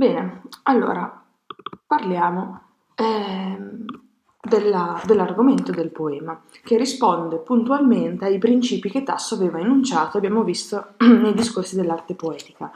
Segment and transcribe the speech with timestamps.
[0.00, 1.22] Bene, allora
[1.86, 2.60] parliamo
[2.94, 3.58] eh,
[4.42, 10.94] della, dell'argomento del poema, che risponde puntualmente ai principi che Tasso aveva enunciato, abbiamo visto
[11.04, 12.72] nei discorsi dell'arte poetica.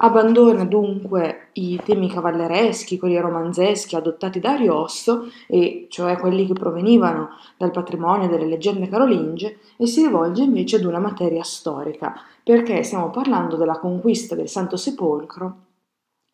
[0.00, 7.30] Abbandona dunque i temi cavallereschi, quelli romanzeschi adottati da Ariosto, e cioè quelli che provenivano
[7.56, 12.14] dal patrimonio delle leggende carolinge, e si rivolge invece ad una materia storica,
[12.44, 15.62] perché stiamo parlando della conquista del Santo Sepolcro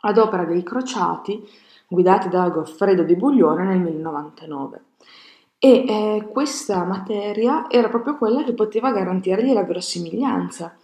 [0.04, 1.42] ad opera dei crociati
[1.88, 4.82] guidati da Goffredo di Buglione nel 1099.
[5.58, 10.76] E eh, questa materia era proprio quella che poteva garantirgli la verosimiglianza.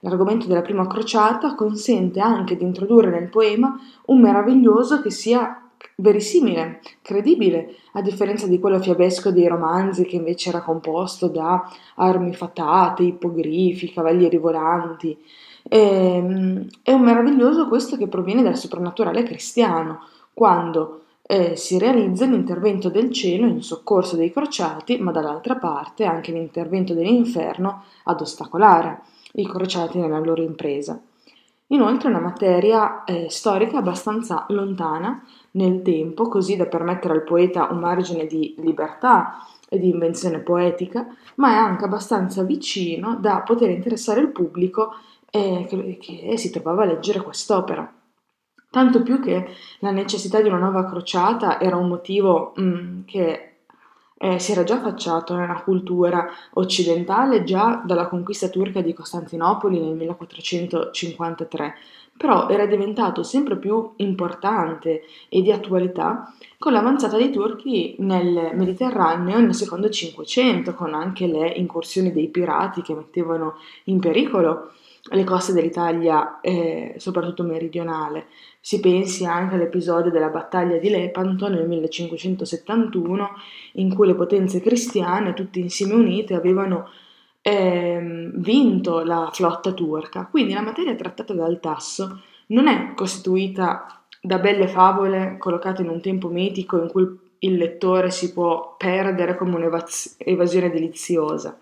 [0.00, 5.62] L'argomento della prima crociata consente anche di introdurre nel poema un meraviglioso che sia
[5.96, 12.34] verosimile, credibile, a differenza di quello fiabesco dei romanzi che invece era composto da armi
[12.34, 15.18] fatate, ippogrifi, cavalieri volanti.
[15.68, 20.00] E, ehm, è un meraviglioso questo che proviene dal soprannaturale cristiano,
[20.32, 26.32] quando eh, si realizza l'intervento del cielo in soccorso dei crociati, ma dall'altra parte anche
[26.32, 29.00] l'intervento dell'inferno ad ostacolare
[29.32, 31.00] i crociati nella loro impresa.
[31.70, 35.20] Inoltre è una materia eh, storica abbastanza lontana
[35.52, 41.08] nel tempo, così da permettere al poeta un margine di libertà e di invenzione poetica,
[41.36, 44.92] ma è anche abbastanza vicino da poter interessare il pubblico
[45.30, 47.92] eh, che, che si trovava a leggere quest'opera.
[48.70, 53.56] Tanto più che la necessità di una nuova crociata era un motivo mh, che
[54.18, 59.94] eh, si era già affacciato nella cultura occidentale già dalla conquista turca di Costantinopoli nel
[59.94, 61.74] 1453,
[62.16, 69.38] però era diventato sempre più importante e di attualità con l'avanzata dei turchi nel Mediterraneo
[69.38, 74.72] nel secondo Cinquecento, con anche le incursioni dei pirati che mettevano in pericolo
[75.10, 78.26] le coste dell'Italia, eh, soprattutto meridionale.
[78.60, 83.30] Si pensi anche all'episodio della battaglia di Lepanto nel 1571,
[83.74, 86.88] in cui le potenze cristiane, tutte insieme unite, avevano
[87.42, 90.26] eh, vinto la flotta turca.
[90.28, 96.00] Quindi la materia trattata dal Tasso non è costituita da belle favole collocate in un
[96.00, 97.06] tempo mitico in cui
[97.40, 101.56] il lettore si può perdere come un'evasione deliziosa.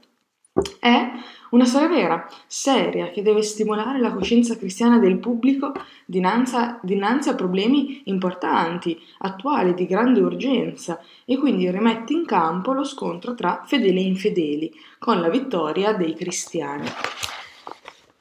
[0.78, 1.10] È
[1.54, 5.72] una storia vera, seria, che deve stimolare la coscienza cristiana del pubblico
[6.04, 12.72] dinanzi a, dinanzi a problemi importanti, attuali, di grande urgenza, e quindi rimette in campo
[12.72, 16.88] lo scontro tra fedeli e infedeli, con la vittoria dei cristiani.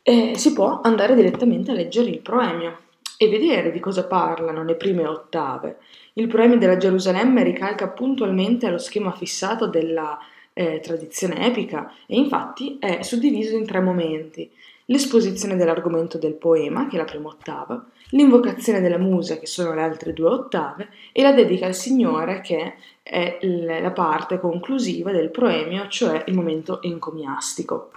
[0.03, 2.77] E si può andare direttamente a leggere il proemio
[3.17, 5.79] e vedere di cosa parlano le prime ottave.
[6.13, 10.19] Il proemio della Gerusalemme ricalca puntualmente lo schema fissato della
[10.53, 14.49] eh, tradizione epica e infatti è suddiviso in tre momenti.
[14.85, 19.81] L'esposizione dell'argomento del poema, che è la prima ottava, l'invocazione della musa, che sono le
[19.81, 25.87] altre due ottave, e la dedica al Signore, che è la parte conclusiva del proemio,
[25.87, 27.91] cioè il momento encomiastico.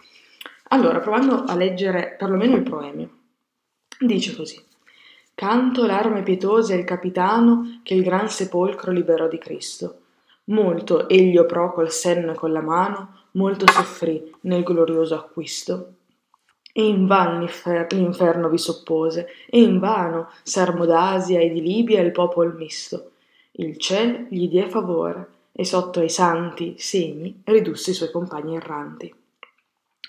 [0.69, 3.09] Allora, provando a leggere perlomeno il proemio,
[3.99, 4.65] dice così.
[5.35, 10.01] Canto l'arme pietosa il capitano che il gran sepolcro liberò di Cristo
[10.49, 15.95] Molto egli oprò col senno e con la mano, molto soffrì nel glorioso acquisto.
[16.73, 17.49] E invan
[17.91, 23.13] l'inferno vi soppose, e invano sermo d'Asia e di Libia il popol misto.
[23.53, 29.13] Il ciel gli die favore, e sotto ai santi segni ridusse i suoi compagni erranti.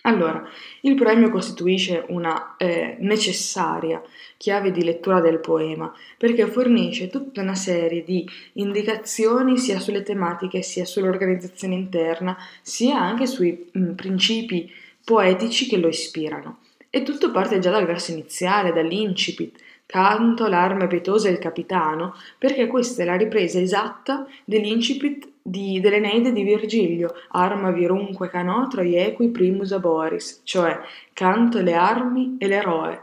[0.07, 0.41] Allora,
[0.81, 4.01] il premio costituisce una eh, necessaria
[4.37, 10.61] chiave di lettura del poema perché fornisce tutta una serie di indicazioni sia sulle tematiche
[10.61, 14.71] sia sull'organizzazione interna sia anche sui mh, mm, principi
[15.03, 16.59] poetici che lo ispirano.
[16.89, 23.01] E tutto parte già dal verso iniziale, dall'incipit, canto l'arme pietosa il capitano, perché questa
[23.01, 30.41] è la ripresa esatta dell'incipit di, dell'Eneide di Virgilio, arma virunque canotro iequi primus aboris,
[30.43, 30.77] cioè
[31.13, 33.01] canto le armi e l'eroe.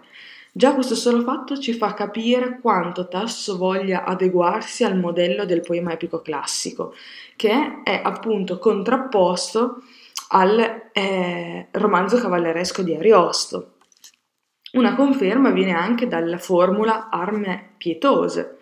[0.53, 5.93] Già questo solo fatto ci fa capire quanto Tasso voglia adeguarsi al modello del poema
[5.94, 6.94] epico classico,
[7.35, 9.82] che è appunto contrapposto
[10.29, 13.74] al eh, romanzo cavalleresco di Ariosto.
[14.75, 18.59] Una conferma viene anche dalla formula arme pietose,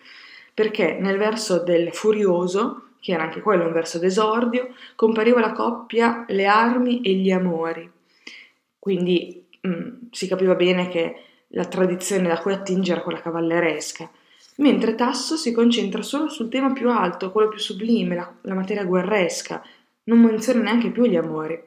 [0.55, 6.25] perché nel verso del furioso che era anche quello un verso d'esordio, compariva la coppia
[6.29, 7.91] le armi e gli amori.
[8.79, 14.09] Quindi mh, mm, si capiva bene che la tradizione da cui attinge era quella cavalleresca,
[14.59, 18.85] mentre Tasso si concentra solo sul tema più alto, quello più sublime, la, la materia
[18.85, 19.61] guerresca,
[20.05, 21.61] non menziona neanche più gli amori.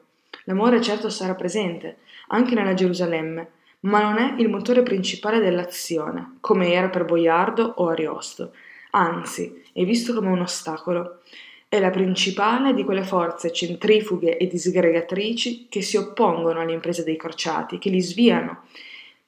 [0.44, 3.50] L'amore certo sarà presente, anche nella Gerusalemme,
[3.86, 8.52] ma non è il motore principale dell'azione, come era per Boiardo o Ariosto.
[8.90, 11.20] Anzi, è visto come un ostacolo.
[11.68, 17.16] È la principale di quelle forze centrifughe e disgregatrici che si oppongono alle imprese dei
[17.16, 18.62] crociati, che li sviano.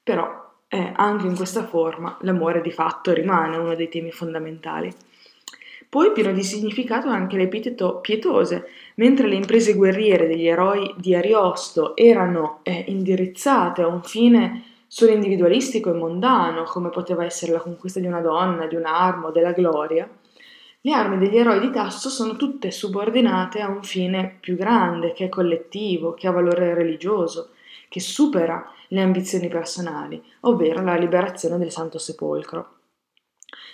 [0.02, 4.92] Però, eh, anche in questa forma, l'amore di fatto rimane uno dei temi fondamentali.
[5.88, 11.96] Poi pieno di significato anche l'epiteto pietose, mentre le imprese guerriere degli eroi di Ariosto
[11.96, 18.00] erano eh, indirizzate a un fine solo individualistico e mondano, come poteva essere la conquista
[18.00, 20.08] di una donna, di un'arma o della gloria,
[20.82, 25.24] le armi degli eroi di Tasso sono tutte subordinate a un fine più grande, che
[25.24, 27.50] è collettivo, che ha valore religioso,
[27.88, 32.77] che supera le ambizioni personali, ovvero la liberazione del Santo Sepolcro.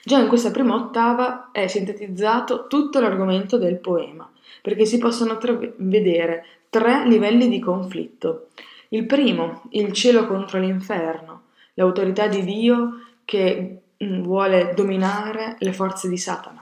[0.06, 4.30] Già in questa prima ottava è sintetizzato tutto l'argomento del poema,
[4.60, 8.48] perché si possono tre- vedere tre livelli di conflitto.
[8.88, 16.06] Il primo, il cielo contro l'inferno, l'autorità di Dio che mm, vuole dominare le forze
[16.10, 16.60] di Satana.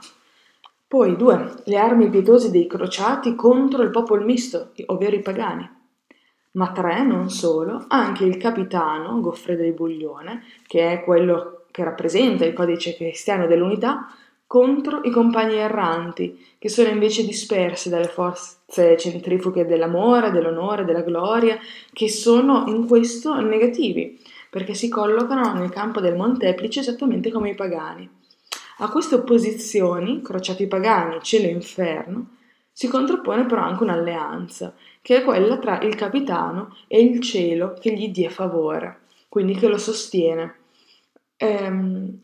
[0.87, 5.69] Poi due, le armi pietose dei crociati contro il popolo misto, ovvero i pagani.
[6.51, 12.45] Ma tre, non solo, anche il capitano, Goffredo di Buglione, che è quello che rappresenta
[12.45, 14.07] il codice cristiano dell'unità,
[14.45, 21.57] contro i compagni erranti, che sono invece dispersi dalle forze centrifughe dell'amore, dell'onore, della gloria,
[21.91, 24.21] che sono in questo negativi,
[24.51, 28.07] perché si collocano nel campo del molteplice esattamente come i pagani.
[28.77, 32.27] A queste opposizioni, crociati pagani, cielo e inferno,
[32.71, 37.91] si contrappone però anche un'alleanza, che è quella tra il capitano e il cielo che
[37.91, 38.99] gli dia favore,
[39.29, 40.61] quindi che lo sostiene
[41.43, 42.19] ehm,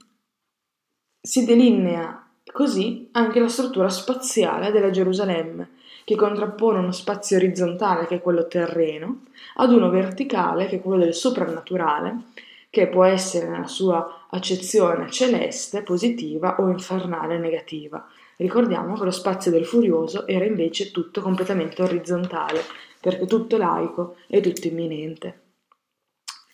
[1.22, 5.72] si delinea così anche la struttura spaziale della Gerusalemme,
[6.06, 9.24] che contrappone uno spazio orizzontale, che è quello terreno,
[9.56, 12.24] ad uno verticale, che è quello del soprannaturale,
[12.70, 18.08] che può essere nella sua accezione celeste, positiva o infernale, negativa.
[18.38, 22.62] Ricordiamo che lo spazio del furioso era invece tutto completamente orizzontale,
[23.02, 25.49] perché tutto laico e tutto imminente.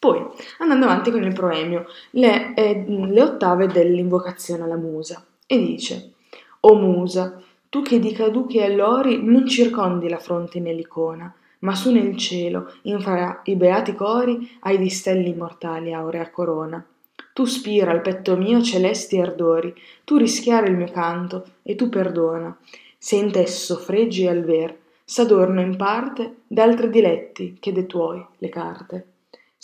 [0.05, 0.23] Poi,
[0.59, 6.11] andando avanti con il proemio, le, eh, le ottave dell'invocazione alla musa, e dice:
[6.59, 11.91] O musa, tu che di caduchi e allori non circondi la fronte nell'icona, ma su
[11.91, 16.85] nel cielo, infra i beati cori, ai di stelle immortali aurea corona.
[17.33, 19.73] Tu spira al petto mio celesti ardori,
[20.03, 22.55] tu rischiare il mio canto, e tu perdona.
[22.95, 28.49] Se in tesso freggi al ver, s'adorno in parte d'altri diletti che de tuoi le
[28.49, 29.07] carte.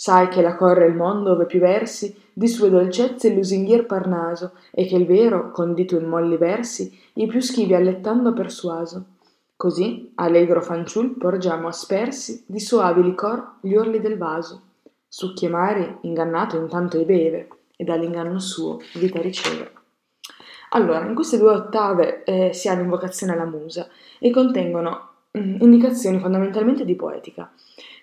[0.02, 4.54] Sai che la corre il mondo ove più versi di sue dolcezze il lusinghier parnaso,
[4.72, 9.04] e che il vero, condito in molli versi, i più schivi allettando persuaso.
[9.54, 14.62] Così, allegro fanciul, porgiamo aspersi di soavi licor gli orli del vaso.
[15.06, 19.70] Succhi e mari, ingannato intanto e beve, e dall'inganno suo vita riceve.
[20.70, 23.86] Allora, in queste due ottave eh, si ha l'invocazione alla musa
[24.18, 27.52] e contengono mm, indicazioni fondamentalmente di poetica.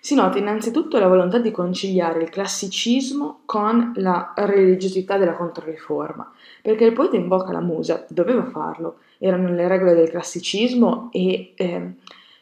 [0.02, 6.32] Si nota innanzitutto la volontà di conciliare il classicismo con la religiosità della Controriforma,
[6.62, 11.92] perché il poeta invoca la musa, doveva farlo, erano le regole del classicismo e eh,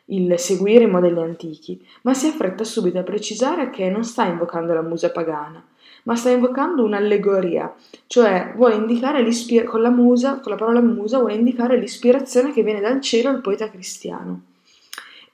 [0.05, 4.73] il seguire i modelli antichi, ma si affretta subito a precisare che non sta invocando
[4.73, 5.61] la musa pagana,
[6.05, 7.75] ma sta invocando un'allegoria,
[8.07, 9.27] cioè vuole indicare
[9.67, 13.41] con la musa, con la parola musa, vuole indicare l'ispirazione che viene dal cielo al
[13.41, 14.43] poeta cristiano.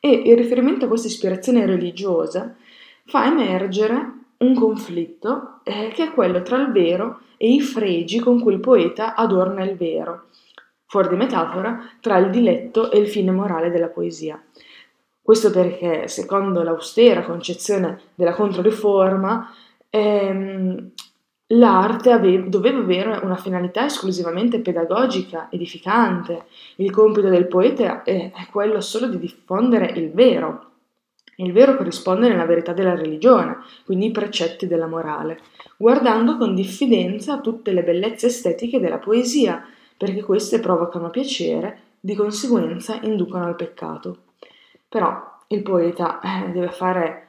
[0.05, 2.55] E il riferimento a questa ispirazione religiosa
[3.07, 8.39] fa emergere un conflitto eh, che è quello tra il vero e i fregi con
[8.39, 10.27] cui il poeta adorna il vero,
[10.85, 14.39] fuori di metafora, tra il diletto e il fine morale della poesia.
[15.23, 19.55] Questo perché, secondo l'austera concezione della Controriforma,
[19.89, 20.91] ehm,
[21.49, 26.47] L'arte ave- doveva avere una finalità esclusivamente pedagogica, edificante.
[26.77, 30.73] Il compito del poeta è, è quello solo di diffondere il vero,
[31.37, 35.41] il vero corrisponde nella verità della religione, quindi i precetti della morale,
[35.77, 43.01] guardando con diffidenza tutte le bellezze estetiche della poesia, perché queste provocano piacere, di conseguenza
[43.03, 44.19] inducono al peccato.
[44.89, 47.24] Però il poeta eh, deve fare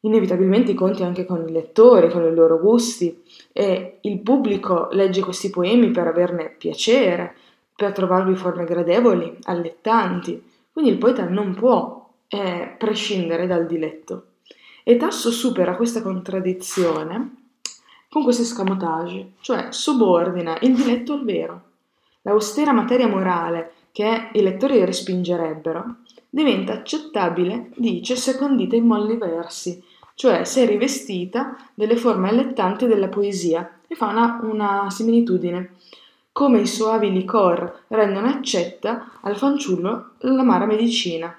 [0.00, 5.20] inevitabilmente i conti anche con i lettori, con i loro gusti e il pubblico legge
[5.22, 7.34] questi poemi per averne piacere,
[7.74, 14.24] per trovarvi forme gradevoli, allettanti, quindi il poeta non può eh, prescindere dal diletto.
[14.84, 17.34] E Tasso supera questa contraddizione
[18.08, 21.62] con questo escamotage, cioè subordina il diletto al vero.
[22.22, 25.96] L'austera materia morale che i lettori respingerebbero
[26.30, 29.82] diventa accettabile, dice, se condita in molli versi,
[30.18, 35.74] cioè si è rivestita delle forme allettanti della poesia e fa una, una similitudine.
[36.32, 41.32] Come i soavi licor rendono accetta al fanciullo l'amara medicina.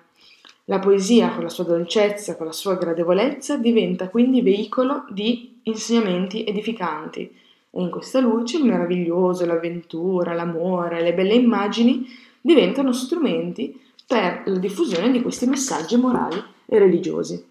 [0.64, 6.46] La poesia, con la sua dolcezza, con la sua gradevolezza, diventa quindi veicolo di insegnamenti
[6.46, 7.36] edificanti.
[7.72, 12.08] E in questa luce il meraviglioso, l'avventura, l'amore, le belle immagini
[12.40, 17.49] diventano strumenti per la diffusione di questi messaggi morali e religiosi.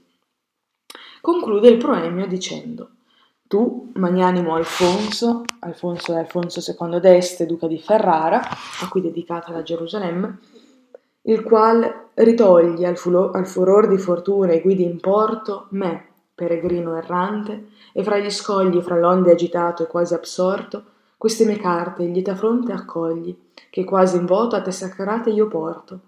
[1.21, 2.91] Conclude il proemio dicendo
[3.49, 9.63] Tu, magnanimo Alfonso, Alfonso è Alfonso II d'Este, duca di Ferrara, a cui dedicata la
[9.63, 10.39] Gerusalemme,
[11.23, 16.97] il qual ritogli al, fulo, al furor di fortuna e guidi in porto me, peregrino
[16.97, 20.85] errante, e fra gli scogli, fra l'onde agitato e quasi absorto,
[21.17, 23.37] queste mie carte in lieta fronte accogli,
[23.71, 26.01] che quasi in voto a te sacrate io porto,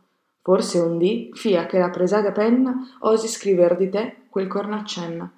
[0.42, 5.30] Forse un dì, fia che la presaga penna osi scriver di te quel cornaccenna.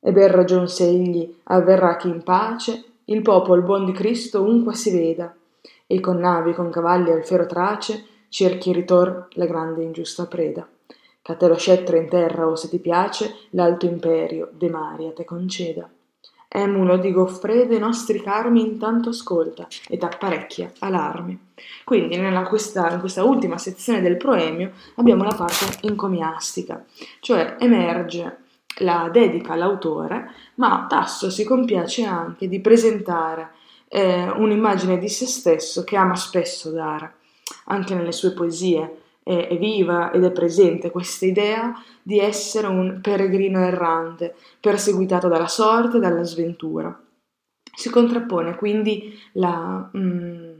[0.00, 4.90] E ben ragion s'egli avverrà che in pace il popol buon di Cristo unque si
[4.90, 5.34] veda,
[5.86, 10.68] e con navi, con cavalli al fero trace cerchi ritor la grande ingiusta preda.
[11.22, 15.06] Che a te lo scettro in terra o se ti piace l'alto imperio de mari
[15.06, 15.88] a te conceda.
[16.54, 21.50] Emulo di Goffredo i nostri carmi intanto ascolta ed apparecchia alarmi.
[21.82, 26.84] Quindi nella, questa, in questa ultima sezione del proemio abbiamo la parte encomiastica,
[27.20, 28.36] cioè emerge
[28.78, 33.50] la dedica all'autore, ma Tasso si compiace anche di presentare
[33.88, 37.14] eh, un'immagine di se stesso che ama spesso dare,
[37.66, 43.00] anche nelle sue poesie, è, è viva ed è presente questa idea di essere un
[43.00, 46.98] peregrino errante, perseguitato dalla sorte e dalla sventura.
[47.74, 50.52] Si contrappone quindi la, mm,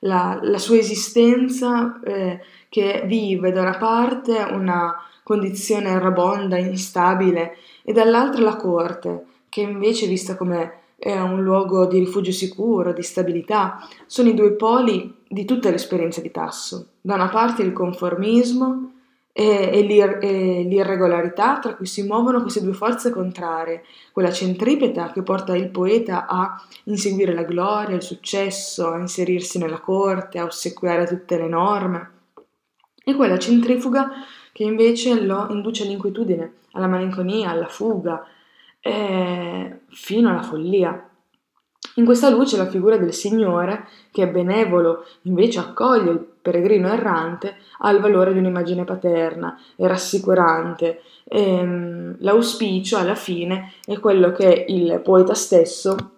[0.00, 7.92] la, la sua esistenza eh, che vive da una parte una condizione errabonda, instabile, e
[7.92, 13.86] dall'altra la corte, che invece vista come è un luogo di rifugio sicuro, di stabilità,
[14.06, 16.86] sono i due poli di tutta l'esperienza di Tasso.
[17.08, 18.92] Da una parte il conformismo
[19.32, 25.10] e, e, l'ir- e, l'irregolarità tra cui si muovono queste due forze contrarie, quella centripeta
[25.10, 30.44] che porta il poeta a inseguire la gloria, il successo, a inserirsi nella corte, a
[30.44, 32.10] ossequiare tutte le norme,
[33.02, 34.10] e quella centrifuga
[34.52, 38.22] che invece lo induce all'inquietudine, alla malinconia, alla fuga,
[38.80, 41.07] eh, fino alla follia.
[41.98, 47.56] In questa luce la figura del Signore, che è benevolo, invece accoglie il peregrino errante,
[47.78, 51.02] ha il valore di un'immagine paterna, è rassicurante.
[51.24, 56.12] E, ehm, l'auspicio alla fine è quello che il poeta stesso,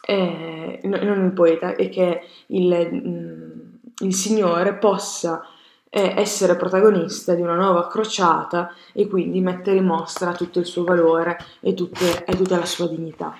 [0.00, 3.60] è, non il poeta, è che il, mm,
[4.00, 5.46] il Signore possa
[5.88, 10.82] è essere protagonista di una nuova crociata e quindi mettere in mostra tutto il suo
[10.82, 13.36] valore e, tutte, e tutta la sua dignità.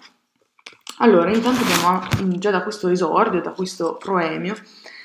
[1.02, 4.54] Allora, intanto abbiamo già da questo esordio, da questo proemio,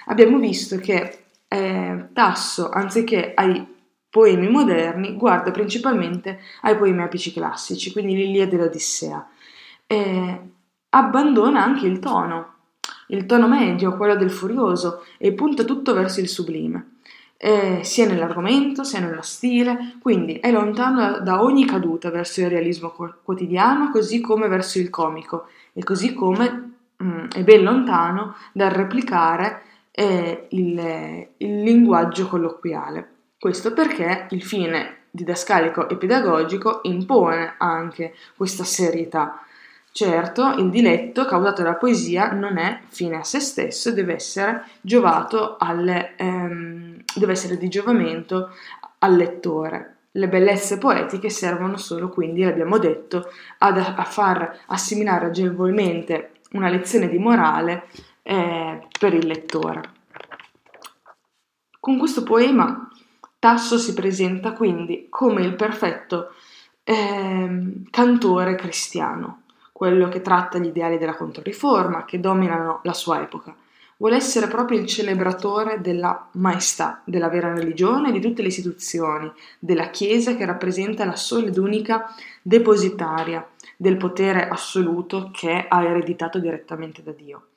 [0.07, 3.65] abbiamo visto che eh, Tasso, anziché ai
[4.09, 9.29] poemi moderni, guarda principalmente ai poemi apici classici, quindi l'Iliade e l'Odissea.
[9.87, 10.41] Eh,
[10.89, 12.55] abbandona anche il tono,
[13.07, 16.94] il tono medio, quello del furioso, e punta tutto verso il sublime
[17.37, 22.93] eh, sia nell'argomento sia nello stile, quindi è lontano da, ogni caduta verso il realismo
[23.23, 28.71] quotidiano, così come verso il comico, e così come mh, mm, è ben lontano dal
[28.71, 29.61] replicare
[29.91, 33.09] eh, il, il linguaggio colloquiale.
[33.37, 39.39] Questo perché il fine didascalico e pedagogico impone anche questa serietà
[39.97, 45.55] Certo, il diletto causato dalla poesia non è fine a se stesso, deve essere giovato
[45.57, 48.49] alle, ehm, deve essere di giovamento
[48.99, 49.99] al lettore.
[50.11, 57.07] Le bellezze poetiche servono solo, quindi, l'abbiamo detto, ad, a far assimilare agevolmente una lezione
[57.07, 57.87] di morale
[58.23, 59.81] eh, per il lettore.
[61.79, 62.89] Con questo poema
[63.39, 66.33] Tasso si presenta quindi come il perfetto
[66.83, 69.43] eh, cantore cristiano
[69.75, 73.53] quello che tratta gli ideali della Controriforma, che dominano la sua epoca.
[73.97, 79.29] Vuole essere proprio il celebratore della maestà, della vera religione e di tutte le istituzioni,
[79.59, 82.05] della Chiesa che rappresenta la sola ed unica
[82.41, 87.47] depositaria del potere assoluto che ha ereditato direttamente da Dio.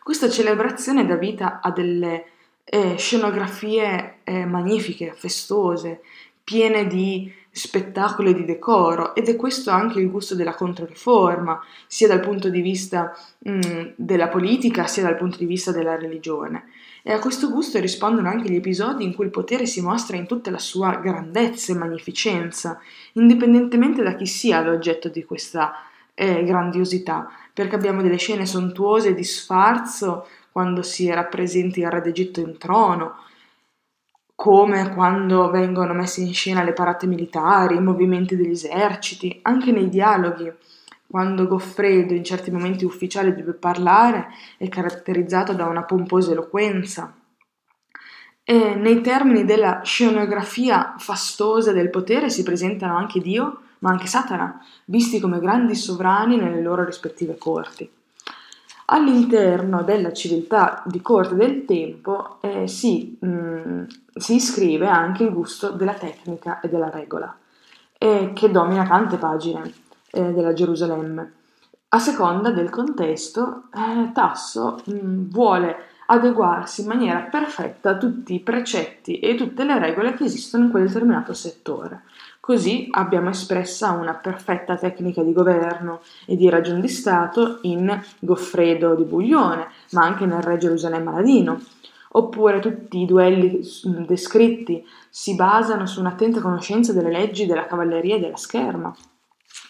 [0.00, 2.26] Questa celebrazione dà vita a delle
[2.62, 6.02] eh, scenografie eh, magnifiche, festose,
[6.44, 12.08] piene di spettacolo e di decoro ed è questo anche il gusto della controriforma, sia
[12.08, 16.64] dal punto di vista mh, mm, della politica sia dal punto di vista della religione.
[17.04, 20.26] E a questo gusto rispondono anche gli episodi in cui il potere si mostra in
[20.26, 22.80] tutta la sua grandezza e magnificenza,
[23.12, 25.74] indipendentemente da chi sia l'oggetto di questa
[26.12, 32.40] eh, grandiosità, perché abbiamo delle scene sontuose di sfarzo quando si rappresenta il re d'Egitto
[32.40, 33.16] in trono,
[34.34, 39.88] come quando vengono messe in scena le parate militari, i movimenti degli eserciti, anche nei
[39.88, 40.52] dialoghi,
[41.06, 47.14] quando Goffredo in certi momenti ufficiali deve parlare è caratterizzato da una pomposa eloquenza.
[48.42, 54.60] E nei termini della scenografia fastosa del potere si presentano anche Dio, ma anche Satana,
[54.86, 57.88] visti come grandi sovrani nelle loro rispettive corti.
[58.86, 65.32] All'interno della civiltà di corte del tempo eh, si, mh, mm, si, iscrive anche il
[65.32, 67.34] gusto della tecnica e della regola,
[67.96, 69.72] eh, che domina tante pagine
[70.10, 71.32] eh, della Gerusalemme.
[71.88, 75.76] A seconda del contesto, eh, Tasso mh, mm, vuole
[76.06, 80.70] adeguarsi in maniera perfetta a tutti i precetti e tutte le regole che esistono in
[80.70, 82.02] quel determinato settore.
[82.44, 88.94] Così abbiamo espressa una perfetta tecnica di governo e di ragion di Stato in Goffredo
[88.94, 91.58] di Buglione, ma anche nel Re Gerusalemme Aladino.
[92.10, 93.62] Oppure tutti i duelli
[94.06, 98.94] descritti si basano su un'attenta conoscenza delle leggi della cavalleria e della scherma.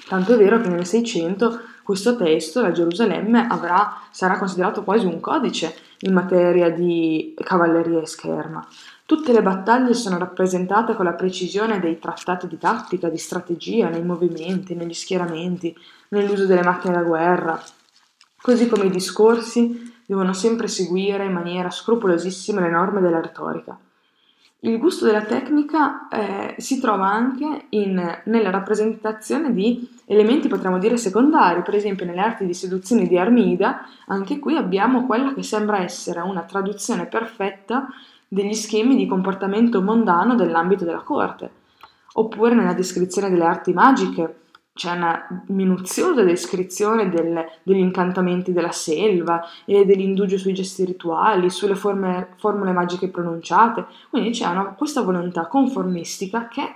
[0.09, 5.21] Tanto è vero che nel 600 questo testo, la Gerusalemme, avrà, sarà considerato quasi un
[5.21, 8.67] codice in materia di cavalleria e scherma.
[9.07, 14.03] Tutte le battaglie sono rappresentate con la precisione dei trattati di tattica, di strategia, nei
[14.03, 15.77] movimenti, negli schieramenti,
[16.09, 17.63] nell'uso delle macchine da guerra,
[18.41, 23.79] così come i discorsi devono sempre seguire in maniera scrupolosissima le norme della retorica.
[24.61, 30.97] Il gusto della tecnica eh, si trova anche in, nella rappresentazione di elementi, potremmo dire,
[30.97, 35.83] secondari, per esempio nelle arti di seduzione di Armida, anche qui abbiamo quella che sembra
[35.83, 37.89] essere una traduzione perfetta
[38.35, 41.51] degli schemi di comportamento mondano dell'ambito della corte,
[42.15, 44.41] oppure nella descrizione delle arti magiche
[44.75, 51.77] c'è una minuziosa descrizione del, degli incantamenti della selva e dell'indugio sui gesti rituali, sulle
[51.77, 56.75] forme, formule magiche pronunciate, quindi c'è una, questa volontà conformistica che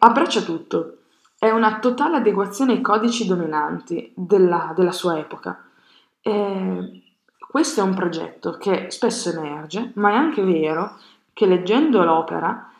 [0.00, 0.96] abbraccia tutto,
[1.38, 5.64] è una totale adeguazione ai codici dominanti della, della sua epoca.
[6.20, 7.01] E
[7.52, 10.96] questo è un progetto che spesso emerge, ma è anche vero
[11.34, 12.72] che leggendo l'opera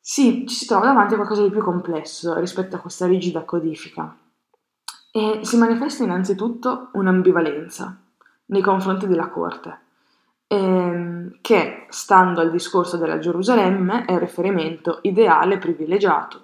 [0.00, 4.12] si, ci si trova davanti a qualcosa di più complesso rispetto a questa rigida codifica.
[5.12, 7.96] E si manifesta innanzitutto un'ambivalenza
[8.46, 9.78] nei confronti della corte,
[10.48, 16.42] ehm, che, stando al discorso della Gerusalemme, è il riferimento ideale privilegiato.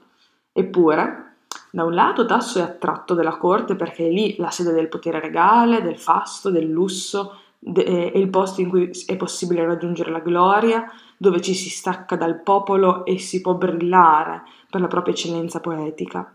[0.53, 1.32] Eppure,
[1.75, 5.21] da un lato Tasso è attratto dalla corte perché è lì la sede del potere
[5.21, 10.19] regale, del fasto, del lusso, de- è il posto in cui è possibile raggiungere la
[10.19, 10.85] gloria,
[11.17, 16.31] dove ci si stacca dal popolo e si può brillare per la propria eccellenza poetica.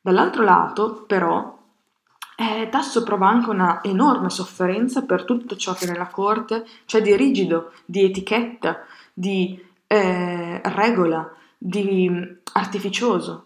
[0.00, 1.56] Dall'altro lato, però,
[2.36, 7.14] eh, Tasso prova anche una enorme sofferenza per tutto ciò che nella corte c'è di
[7.14, 8.80] rigido, di etichetta,
[9.12, 12.10] di eh, regola, di
[12.54, 13.44] artificioso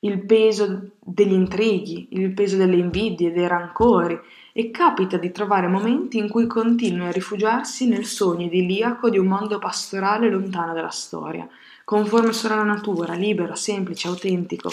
[0.00, 4.18] il peso degli intrighi, il peso delle invidie, dei rancori,
[4.52, 9.26] e capita di trovare momenti in cui continua a rifugiarsi nel sogno idilliaco di un
[9.26, 11.48] mondo pastorale lontano dalla storia,
[11.84, 14.70] conforme solo alla natura, libero, semplice, autentico.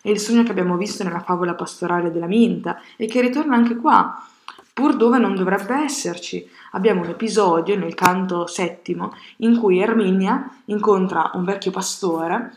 [0.00, 3.76] È il sogno che abbiamo visto nella favola pastorale della Minta e che ritorna anche
[3.76, 4.24] qua,
[4.72, 6.48] pur dove non dovrebbe esserci.
[6.72, 12.54] Abbiamo un episodio nel canto settimo in cui Erminia incontra un vecchio pastore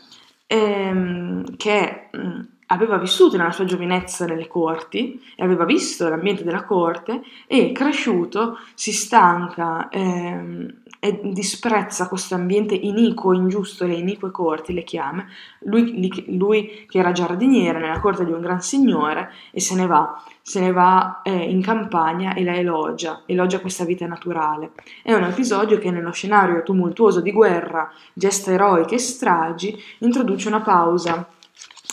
[0.52, 6.44] ehm, che mh, mm, aveva vissuto nella sua giovinezza nelle corti e aveva visto l'ambiente
[6.44, 14.30] della corte e cresciuto si stanca ehm, e disprezza questo ambiente iniquo, ingiusto, le inique
[14.30, 15.26] corti le chiama,
[15.62, 20.22] lui, lui, che era giardiniere nella corte di un gran signore e se ne va,
[20.42, 24.74] se ne va eh, in campagna e la elogia, elogia questa vita naturale.
[25.02, 30.60] È un episodio che nello scenario tumultuoso di guerra, gesta eroiche e stragi introduce una
[30.60, 31.28] pausa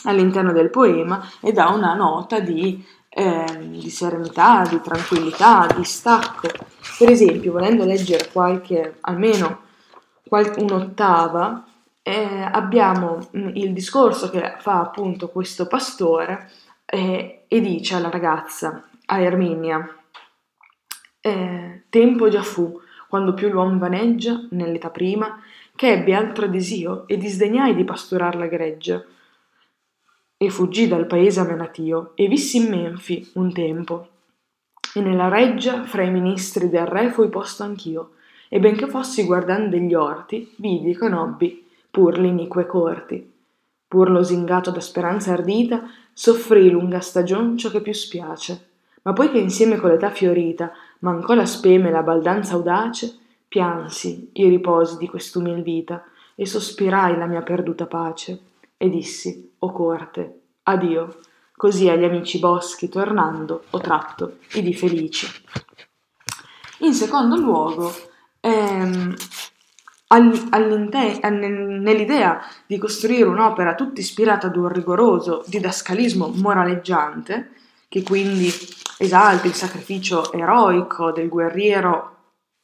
[0.04, 2.80] all'interno del poema e dà una nota di
[3.12, 6.48] eh, di serenità, di tranquillità, di stacco.
[6.96, 9.62] Per esempio, volendo leggere qualche, almeno
[10.26, 11.66] qualche, un'ottava,
[12.02, 16.50] eh, abbiamo mm, il discorso che fa appunto questo pastore
[16.86, 19.96] eh, e dice alla ragazza, a Erminia,
[21.20, 25.42] eh, tempo già fu, quando più l'uomo vaneggia, nell'età prima,
[25.74, 29.02] che ebbe altro desio e disdegnai di pastorar la greggia
[30.42, 34.08] e fuggì dal paese amenatio e vissi in Menfi un tempo.
[34.94, 38.12] E nella reggia, fra i ministri del re, fui posto anch'io,
[38.48, 43.30] e benché fossi guardando degli orti, vidi e conobbi pur l'inique corti.
[43.86, 45.82] Pur losingato da speranza ardita,
[46.14, 48.68] soffrì lunga stagion ciò che più spiace.
[49.02, 53.14] Ma poi che insieme con l'età fiorita mancò la speme e la baldanza audace,
[53.46, 56.02] piansi i riposi di quest'umil vita
[56.34, 58.48] e sospirai la mia perduta pace
[58.82, 61.18] e dissi, o corte, addio,
[61.54, 65.26] così agli amici boschi tornando ho tratto i di felici.
[66.78, 67.92] In secondo luogo,
[68.40, 69.14] ehm,
[71.28, 77.50] nell'idea di costruire un'opera tutta ispirata ad un rigoroso didascalismo moraleggiante,
[77.86, 78.50] che quindi
[78.96, 82.19] esalta il sacrificio eroico del guerriero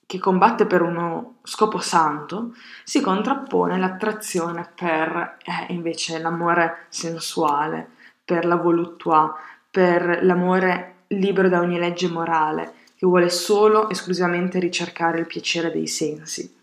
[0.07, 7.89] che combatte per uno scopo santo, si contrappone l'attrazione per eh, invece l'amore sensuale,
[8.25, 9.37] per la voluttua,
[9.69, 15.89] per l'amore libero da ogni legge morale, che vuole solo esclusivamente ricercare il piacere dei
[15.89, 16.56] sensi.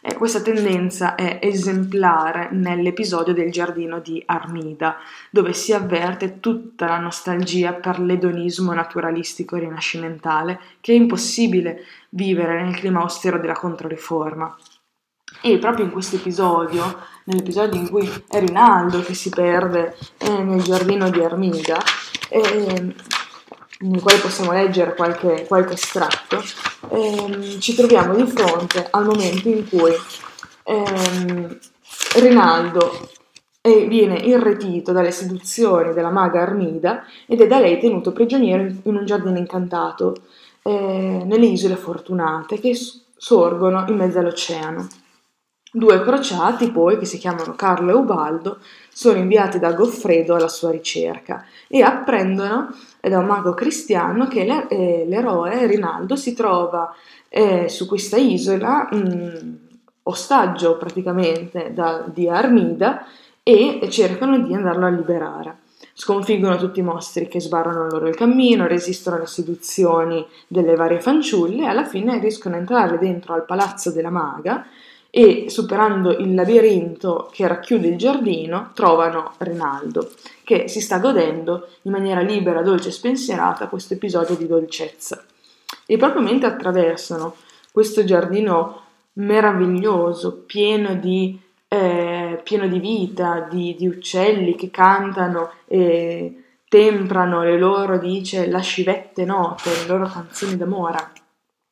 [0.00, 4.98] E questa tendenza è esemplare nell'episodio del giardino di Armida,
[5.30, 12.76] dove si avverte tutta la nostalgia per l'edonismo naturalistico rinascimentale che è impossibile vivere nel
[12.76, 14.56] clima austero della Controriforma.
[15.42, 20.62] E proprio in questo episodio, nell'episodio in cui è Rinaldo che si perde eh, nel
[20.62, 21.78] giardino di Armida,
[22.28, 22.94] eh,
[23.78, 26.42] nel quale possiamo leggere qualche, qualche estratto,
[26.90, 29.92] ehm, ci troviamo di fronte al momento in cui
[30.64, 31.58] ehm,
[32.16, 33.08] Rinaldo
[33.60, 38.96] è, viene irretito dalle seduzioni della maga Armida ed è da lei tenuto prigioniero in
[38.96, 40.14] un giardino incantato
[40.62, 42.76] eh, nelle isole fortunate che
[43.16, 44.86] sorgono in mezzo all'oceano.
[45.70, 50.70] Due crociati poi, che si chiamano Carlo e Ubaldo, sono inviati da Goffredo alla sua
[50.70, 52.74] ricerca e apprendono
[53.08, 56.94] da un mago cristiano che eh, l'eroe Rinaldo si trova
[57.28, 59.58] eh, su questa isola, mh,
[60.04, 63.06] ostaggio praticamente da, di Armida,
[63.42, 65.58] e cercano di andarlo a liberare.
[65.92, 71.62] Sconfiggono tutti i mostri che sbarrano loro il cammino, resistono alle seduzioni delle varie fanciulle
[71.62, 74.66] e alla fine riescono a entrare dentro al palazzo della maga
[75.18, 80.10] e superando il labirinto che racchiude il giardino trovano Rinaldo
[80.44, 85.24] che si sta godendo in maniera libera, dolce e spensierata questo episodio di dolcezza.
[85.86, 87.34] E proprio mentre attraversano
[87.72, 88.82] questo giardino
[89.14, 97.56] meraviglioso, pieno di, eh, pieno di vita, di, di, uccelli che cantano e temprano le
[97.56, 100.98] loro, dice, lascivette note, le loro canzoni d'amore,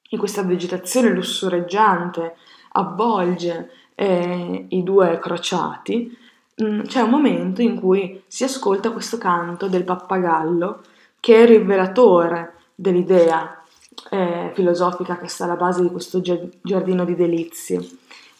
[0.09, 2.37] in questa vegetazione lussureggiante,
[2.76, 6.16] avvolge eh, i due crociati,
[6.56, 10.82] mh, mm, c'è un momento in cui si ascolta questo canto del pappagallo
[11.20, 13.62] che è rivelatore dell'idea
[14.10, 17.80] eh, filosofica che sta alla base di questo giardino di delizie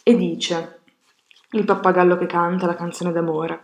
[0.03, 0.79] e dice
[1.51, 3.63] il pappagallo che canta la canzone d'amore.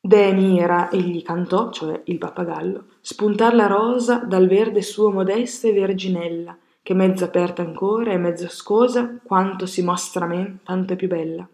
[0.00, 5.72] De mira egli cantò, cioè il pappagallo, spuntar la rosa dal verde suo modesta e
[5.72, 10.96] verginella, che mezza aperta ancora e mezza scosa, quanto si mostra a me, tanto è
[10.96, 11.44] più bella.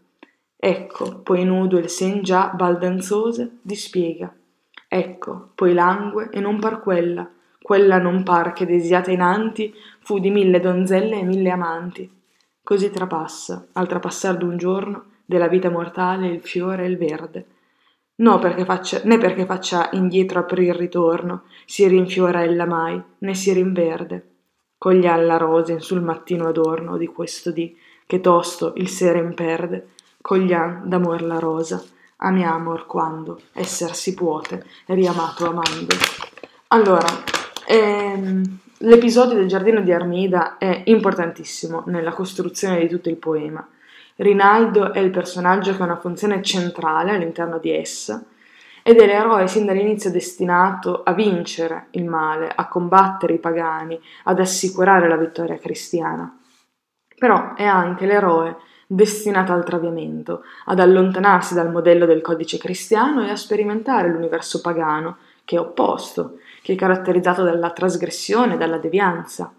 [0.55, 4.31] Ecco, poi nudo il sen già baldanzosa dispiega.
[4.87, 7.27] Ecco, poi langue e non par quella,
[7.62, 12.11] quella non par che desiata inanti fu di mille donzelle e mille amanti.
[12.62, 17.47] Così trapassa, al trapassar d'un giorno, della vita mortale il fiore e il verde.
[18.16, 23.51] No perché faccia, né perché faccia indietro aprir ritorno, si rinfiora ella mai, né si
[23.55, 24.27] rinverde
[24.83, 29.90] coglian la rose in sul mattino adorno di questo dì, che tosto il seren perde,
[30.21, 31.81] coglian d'amor la rosa,
[32.16, 35.95] amiamor quando esser si puote, riamato amando.
[36.66, 37.07] Allora,
[37.64, 43.64] ehm, l'episodio del giardino di Armida è importantissimo nella costruzione di tutto il poema.
[44.16, 48.21] Rinaldo è il personaggio che ha una funzione centrale all'interno di essa,
[48.83, 54.40] ed è l'eroe sin dall'inizio destinato a vincere il male, a combattere i pagani, ad
[54.40, 56.37] assicurare la vittoria cristiana.
[57.16, 63.31] Però è anche l'eroe destinato al traviamento, ad allontanarsi dal modello del codice cristiano e
[63.31, 69.53] a sperimentare l'universo pagano, che è opposto, che è caratterizzato dalla trasgressione, dalla devianza.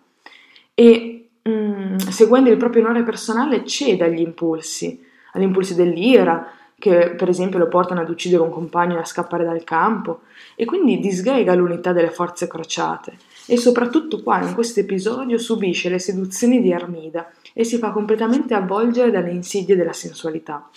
[0.74, 6.48] E mm, seguendo il proprio onore personale cede agli impulsi, agli impulsi dell'ira,
[6.84, 10.66] che per esempio lo portano ad uccidere un compagno e a scappare dal campo, e
[10.66, 13.20] quindi disgrega l'unità delle forze crociate.
[13.46, 18.54] E soprattutto qua, in questo episodio, subisce le seduzioni di Armida e si fa completamente
[18.54, 20.68] avvolgere dalle insidie della sensualità.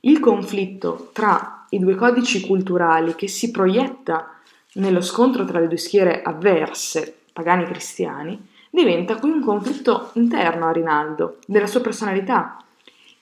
[0.00, 4.40] Il conflitto tra i due codici culturali che si proietta
[4.72, 10.66] nello scontro tra le due schiere avverse, pagani e cristiani, diventa qui un conflitto interno
[10.66, 12.56] a Rinaldo, della sua personalità.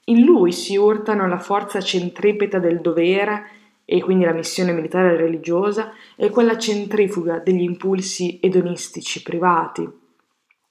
[0.09, 3.51] In lui si urtano la forza centripeta del dovere
[3.85, 9.89] e quindi la missione militare e religiosa e quella centrifuga degli impulsi edonistici privati.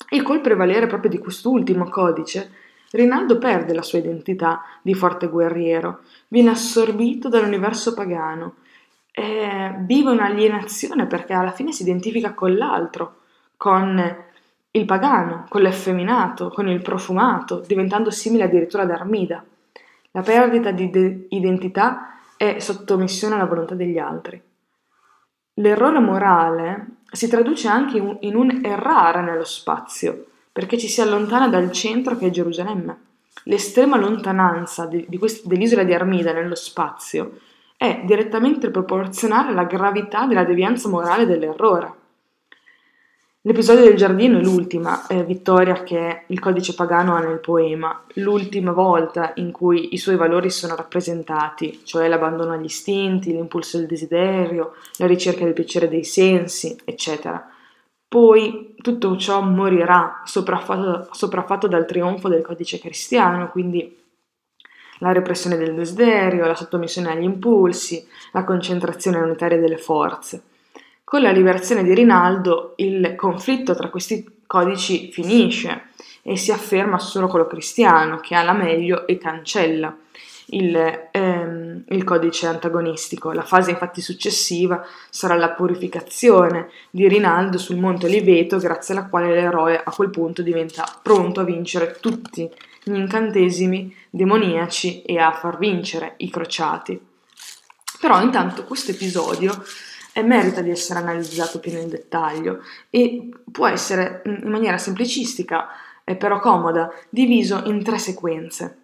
[0.09, 2.51] E col prevalere proprio di quest'ultimo codice,
[2.91, 8.55] Rinaldo perde la sua identità di forte guerriero, viene assorbito dall'universo pagano,
[9.11, 13.21] eh, vive un'alienazione perché alla fine si identifica con l'altro,
[13.57, 14.23] con
[14.75, 19.43] il pagano, con l'effeminato, con il profumato, diventando simile addirittura ad Armida.
[20.11, 24.41] La perdita di de- identità è sottomissione alla volontà degli altri.
[25.55, 31.71] L'errore morale si traduce anche in un errare nello spazio, perché ci si allontana dal
[31.71, 33.03] centro che è Gerusalemme.
[33.43, 37.39] L'estrema lontananza di, di quest- dell'isola di Armida nello spazio
[37.77, 42.03] è direttamente proporzionale alla gravità della devianza morale dell'errore.
[43.47, 48.71] L'episodio del giardino è l'ultima eh, vittoria che il codice pagano ha nel poema, l'ultima
[48.71, 54.73] volta in cui i suoi valori sono rappresentati, cioè l'abbandono agli istinti, l'impulso del desiderio,
[54.97, 57.47] la ricerca del piacere dei sensi, eccetera.
[58.07, 63.95] Poi tutto ciò morirà sopraffatto, sopraffatto dal trionfo del codice cristiano, quindi
[64.97, 70.41] la repressione del desiderio, la sottomissione agli impulsi, la concentrazione unitaria delle forze.
[71.05, 75.89] Con la liberazione di Rinaldo il conflitto tra questi codici finisce
[76.23, 79.95] e si afferma solo quello cristiano che ha la meglio e cancella
[80.47, 83.31] il, ehm, il codice antagonistico.
[83.33, 89.29] La fase infatti successiva sarà la purificazione di Rinaldo sul monte Oliveto grazie alla quale
[89.29, 92.49] l'eroe a quel punto diventa pronto a vincere tutti
[92.83, 96.99] gli incantesimi demoniaci e a far vincere i crociati.
[97.99, 99.63] Però intanto questo episodio
[100.17, 105.67] e merita di essere analizzato più nel dettaglio e può essere in maniera semplicistica
[106.05, 108.77] e però comoda diviso in tre sequenze.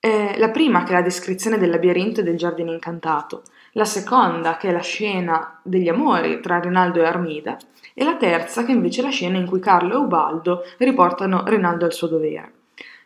[0.00, 3.44] Eh, la prima che è la descrizione del labirinto e del giardino incantato,
[3.74, 7.56] la seconda che è la scena degli amori tra Rinaldo e Armida
[7.94, 11.84] e la terza che invece è la scena in cui Carlo e Ubaldo riportano Rinaldo
[11.84, 12.52] al suo dovere.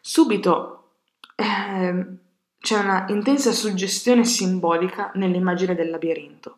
[0.00, 0.84] Subito
[1.36, 2.06] eh,
[2.58, 6.56] c'è una intensa suggestione simbolica nell'immagine del labirinto.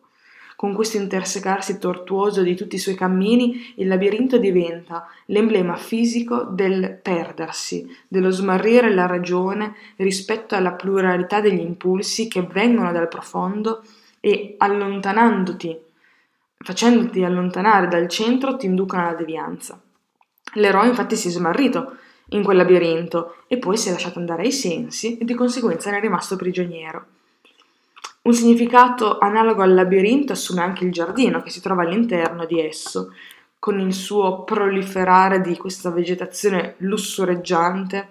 [0.55, 6.97] Con questo intersecarsi tortuoso di tutti i suoi cammini, il labirinto diventa l'emblema fisico del
[7.01, 13.83] perdersi, dello smarrire la ragione rispetto alla pluralità degli impulsi che vengono dal profondo
[14.21, 15.77] e allontanandoti,
[16.57, 19.79] facendoti allontanare dal centro, ti inducono alla devianza.
[20.53, 21.97] L'eroe infatti si è smarrito
[22.29, 25.97] in quel labirinto e poi si è lasciato andare ai sensi e di conseguenza ne
[25.97, 27.07] è rimasto prigioniero.
[28.25, 33.13] Un significato analogo al labirinto assume anche il giardino che si trova all'interno di esso,
[33.59, 38.07] con il suo proliferare di questa vegetazione lussureggiante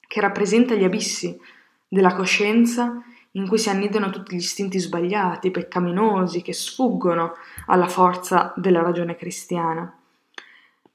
[0.00, 1.38] che rappresenta gli abissi
[1.86, 7.34] della coscienza in cui si annidano tutti gli istinti sbagliati, peccaminosi, che sfuggono
[7.66, 9.94] alla forza della ragione cristiana.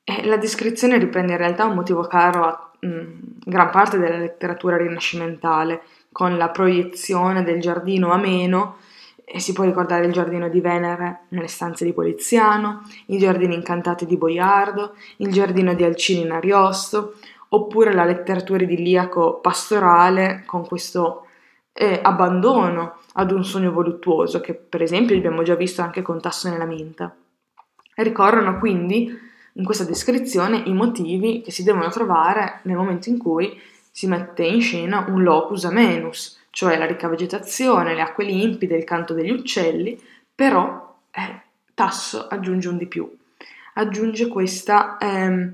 [0.04, 4.18] E la descrizione riprende in realtà un motivo caro a mh, mm, gran parte della
[4.18, 5.84] letteratura rinascimentale,
[6.14, 8.78] con la proiezione del giardino ameno
[9.26, 14.06] e si può ricordare il giardino di Venere nelle stanze di Poliziano, i giardini incantati
[14.06, 17.16] di Boiardo, il giardino di Alcini in Ariosto,
[17.50, 21.28] oppure la letteratura idilliaco pastorale con questo
[21.74, 26.50] eh, abbandono ad un sogno voluttuoso che per esempio abbiamo già visto anche con Tasso
[26.50, 27.16] nella Minta.
[27.96, 33.60] Ricorrono quindi in questa descrizione i motivi che si devono trovare nel momento in cui
[33.96, 38.84] si mette in scena un locus amenus, cioè la ricca vegetazione, le acque limpide, il
[38.84, 40.02] canto degli uccelli,
[40.34, 41.42] però eh,
[41.76, 43.08] Tasso aggiunge un di più,
[43.76, 45.48] aggiunge questa eh,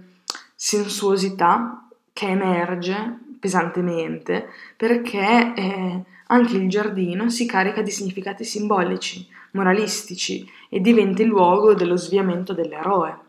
[0.55, 4.47] sensuosità che emerge pesantemente
[4.77, 11.73] perché eh, anche il giardino si carica di significati simbolici, moralistici e diventa il luogo
[11.73, 13.27] dello sviamento dell'eroe.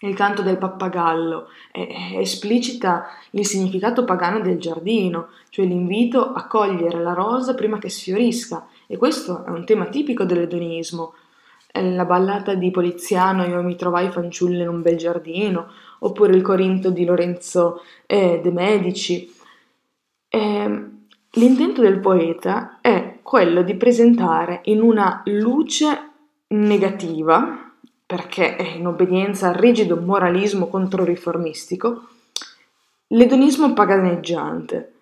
[0.00, 7.12] Il canto del pappagallo esplicita il significato pagano del giardino, cioè l'invito a cogliere la
[7.12, 11.14] rosa prima che sfiorisca, e questo è un tema tipico dell'edonismo.
[11.76, 15.68] La ballata di Poliziano Io mi trovai fanciulla in un bel giardino,
[16.00, 19.32] oppure il Corinto di Lorenzo eh, de Medici.
[20.28, 20.84] Eh,
[21.30, 26.10] l'intento del poeta è quello di presentare in una luce
[26.48, 27.73] negativa
[28.06, 32.08] perché è in obbedienza al rigido moralismo controriformistico,
[33.08, 34.92] l'edonismo paganeggiante,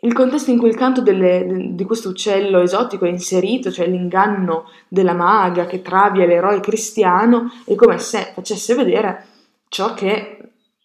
[0.00, 4.68] il contesto in cui il canto delle, di questo uccello esotico è inserito, cioè l'inganno
[4.88, 9.26] della maga che travia l'eroe cristiano, è come se facesse vedere
[9.68, 10.38] ciò che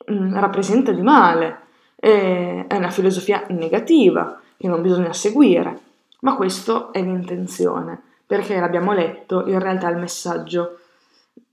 [0.05, 1.59] mh, mm, rappresenta di male.
[1.95, 5.79] È, è una filosofia negativa che non bisogna seguire,
[6.21, 10.80] ma questo è l'intenzione, perché l'abbiamo letto, in realtà il messaggio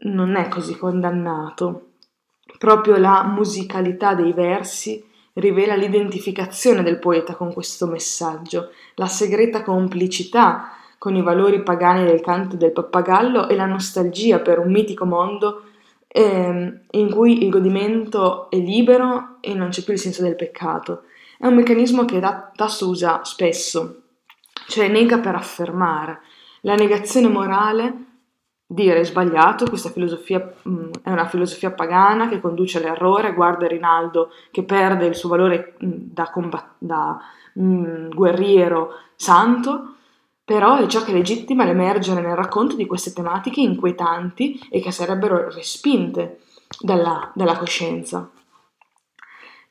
[0.01, 1.93] non è così condannato.
[2.59, 10.73] Proprio la musicalità dei versi rivela l'identificazione del poeta con questo messaggio, la segreta complicità
[10.99, 15.63] con i valori pagani del canto del pappagallo e la nostalgia per un mitico mondo
[16.09, 21.03] eh, in cui il godimento è libero e non c'è più il senso del peccato.
[21.39, 24.03] È un meccanismo che Tasso usa spesso,
[24.67, 26.21] cioè nega per affermare.
[26.63, 28.07] La negazione morale
[28.71, 34.31] dire sbagliato, questa filosofia mh, mm, è una filosofia pagana che conduce all'errore, guarda Rinaldo
[34.51, 37.19] che perde il suo valore mh, mm, da, combat- da
[37.55, 39.95] mh, mm, guerriero santo,
[40.45, 45.51] però è ciò che legittima l'emergere nel racconto di queste tematiche inquietanti e che sarebbero
[45.51, 46.41] respinte
[46.79, 48.31] dalla, dalla coscienza.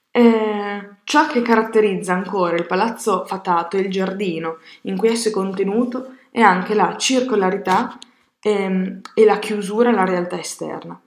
[0.10, 5.31] Eh, ciò che caratterizza ancora il palazzo fatato e il giardino in cui esso è
[5.31, 7.99] contenuto è anche la circolarità
[8.47, 10.99] ehm, e la chiusura alla realtà esterna.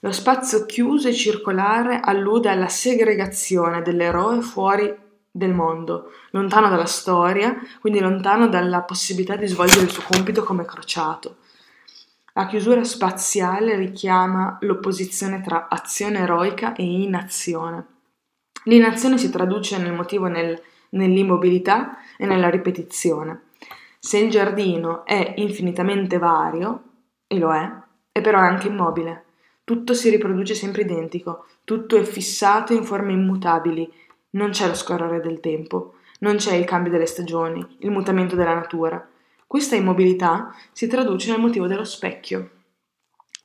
[0.00, 4.92] Lo spazio chiuso e circolare allude alla segregazione dell'eroe fuori
[5.30, 10.64] del mondo, lontano dalla storia, quindi lontano dalla possibilità di svolgere il suo compito come
[10.64, 11.36] crociato.
[12.34, 17.86] La chiusura spaziale richiama l'opposizione tra azione eroica e inazione.
[18.64, 23.51] L'inazione si traduce nel motivo nel, nell'immobilità e nella ripetizione.
[24.04, 26.82] Se il giardino è infinitamente vario,
[27.28, 27.72] e lo è,
[28.10, 29.26] è però anche immobile.
[29.62, 33.88] Tutto si riproduce sempre identico, tutto è fissato in forme immutabili,
[34.30, 38.54] non c'è lo scorrere del tempo, non c'è il cambio delle stagioni, il mutamento della
[38.54, 39.08] natura.
[39.46, 42.50] Questa immobilità si traduce nel motivo dello specchio.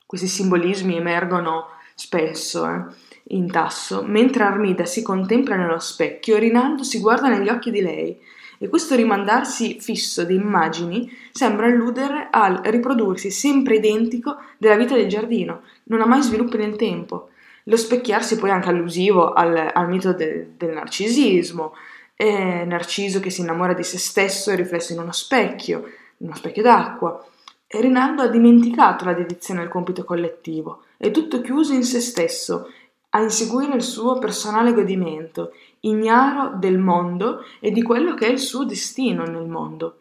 [0.06, 2.84] Questi simbolismi emergono spesso eh,
[3.28, 4.02] in tasso.
[4.02, 8.20] Mentre Armida si contempla nello specchio, Rinaldo si guarda negli occhi di lei
[8.58, 15.08] e questo rimandarsi fisso di immagini sembra alludere al riprodursi sempre identico della vita del
[15.08, 17.30] giardino, non ha mai sviluppi nel tempo.
[17.64, 21.74] Lo specchiarsi poi è anche allusivo al, al mito de, del narcisismo,
[22.16, 25.78] eh, Narciso che si innamora di se stesso è riflesso in uno specchio,
[26.18, 27.24] in uno specchio d'acqua.
[27.66, 32.72] E Rinaldo ha dimenticato la dedizione al compito collettivo, è tutto chiuso in se stesso
[33.10, 38.38] a inseguire il suo personale godimento, ignaro del mondo e di quello che è il
[38.38, 39.96] suo destino nel mondo.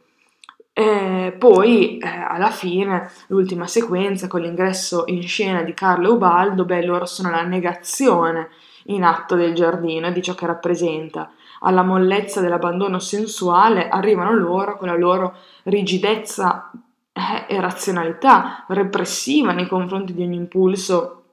[0.74, 6.66] E poi, eh, alla fine, l'ultima sequenza con l'ingresso in scena di Carlo e Ubaldo,
[6.66, 8.50] beh, loro sono la negazione
[8.86, 11.32] in atto del giardino e di ciò che rappresenta.
[11.62, 16.72] Alla mollezza dell'abbandono sensuale arrivano loro con la loro rigidezza
[17.12, 21.24] eh, e razionalità repressiva nei confronti di ogni impulso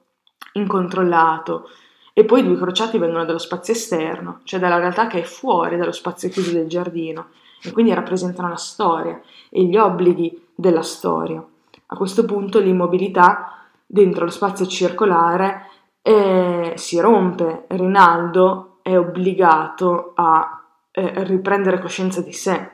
[0.53, 1.69] incontrollato.
[2.17, 5.75] E poi i due crociati vengono dallo spazio esterno, cioè dalla realtà che è fuori
[5.75, 7.27] dallo spazio chiuso del giardino,
[7.61, 11.45] e quindi rappresentano la storia e gli obblighi della storia.
[11.87, 15.67] A questo punto l'immobilità dentro lo spazio circolare
[16.01, 22.69] eh, si rompe, Rinaldo è obbligato a eh, riprendere coscienza di sé,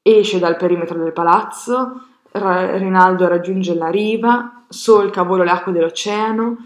[0.00, 6.56] esce dal perimetro del palazzo, Rinaldo raggiunge la riva, solca a volo le acque dell'oceano,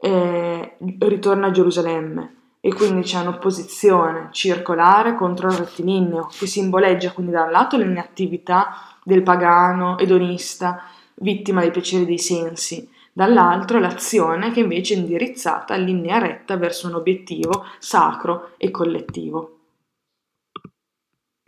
[0.00, 7.32] e ritorna a Gerusalemme e quindi c'è un'opposizione circolare contro il rettilineo che simboleggia quindi
[7.32, 10.82] da un lato l'inattività del pagano edonista,
[11.14, 16.88] vittima dei piaceri dei sensi, dall'altro l'azione che invece è indirizzata in linea retta verso
[16.88, 19.57] un obiettivo sacro e collettivo.